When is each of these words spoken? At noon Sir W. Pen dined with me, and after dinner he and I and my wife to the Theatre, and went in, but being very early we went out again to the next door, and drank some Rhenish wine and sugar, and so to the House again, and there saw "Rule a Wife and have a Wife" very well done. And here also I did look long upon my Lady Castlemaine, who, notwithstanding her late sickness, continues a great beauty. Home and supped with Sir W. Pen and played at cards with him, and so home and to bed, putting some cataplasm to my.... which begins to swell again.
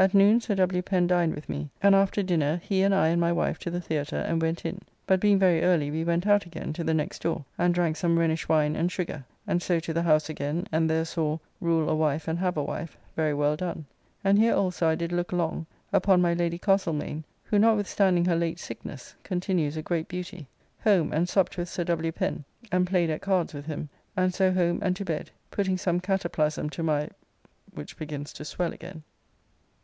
At 0.00 0.14
noon 0.14 0.40
Sir 0.40 0.54
W. 0.54 0.80
Pen 0.80 1.08
dined 1.08 1.34
with 1.34 1.48
me, 1.48 1.70
and 1.82 1.92
after 1.92 2.22
dinner 2.22 2.58
he 2.62 2.82
and 2.82 2.94
I 2.94 3.08
and 3.08 3.20
my 3.20 3.32
wife 3.32 3.58
to 3.58 3.68
the 3.68 3.80
Theatre, 3.80 4.18
and 4.20 4.40
went 4.40 4.64
in, 4.64 4.78
but 5.08 5.18
being 5.18 5.40
very 5.40 5.62
early 5.64 5.90
we 5.90 6.04
went 6.04 6.24
out 6.24 6.46
again 6.46 6.72
to 6.74 6.84
the 6.84 6.94
next 6.94 7.22
door, 7.22 7.44
and 7.58 7.74
drank 7.74 7.96
some 7.96 8.16
Rhenish 8.16 8.48
wine 8.48 8.76
and 8.76 8.92
sugar, 8.92 9.24
and 9.44 9.60
so 9.60 9.80
to 9.80 9.92
the 9.92 10.02
House 10.04 10.28
again, 10.30 10.68
and 10.70 10.88
there 10.88 11.04
saw 11.04 11.38
"Rule 11.60 11.88
a 11.88 11.96
Wife 11.96 12.28
and 12.28 12.38
have 12.38 12.56
a 12.56 12.62
Wife" 12.62 12.96
very 13.16 13.34
well 13.34 13.56
done. 13.56 13.86
And 14.22 14.38
here 14.38 14.54
also 14.54 14.86
I 14.86 14.94
did 14.94 15.10
look 15.10 15.32
long 15.32 15.66
upon 15.92 16.22
my 16.22 16.32
Lady 16.32 16.58
Castlemaine, 16.58 17.24
who, 17.42 17.58
notwithstanding 17.58 18.26
her 18.26 18.36
late 18.36 18.60
sickness, 18.60 19.16
continues 19.24 19.76
a 19.76 19.82
great 19.82 20.06
beauty. 20.06 20.46
Home 20.84 21.12
and 21.12 21.28
supped 21.28 21.56
with 21.58 21.68
Sir 21.68 21.82
W. 21.82 22.12
Pen 22.12 22.44
and 22.70 22.86
played 22.86 23.10
at 23.10 23.20
cards 23.20 23.52
with 23.52 23.66
him, 23.66 23.88
and 24.16 24.32
so 24.32 24.52
home 24.52 24.78
and 24.80 24.94
to 24.94 25.04
bed, 25.04 25.32
putting 25.50 25.76
some 25.76 25.98
cataplasm 25.98 26.70
to 26.70 26.84
my.... 26.84 27.08
which 27.74 27.96
begins 27.98 28.32
to 28.34 28.44
swell 28.44 28.72
again. 28.72 29.02